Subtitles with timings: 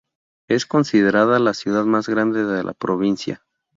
[0.47, 3.45] Es considerada la ciudad más grande de la provincia.